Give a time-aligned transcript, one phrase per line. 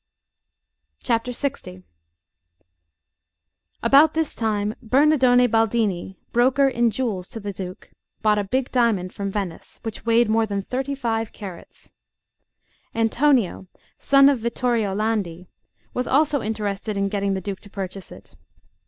[1.03, 1.83] LX
[3.83, 7.91] ABOUT this time Bernardone Baldini, broker in jewels to the Duke,
[8.23, 11.91] brought a big diamond from Venice, which weighed more than thirty five carats.
[12.95, 13.67] Antonio,
[13.99, 15.47] son of Vittorio Landi,
[15.93, 18.33] was also interested in getting the Duke to purchase it.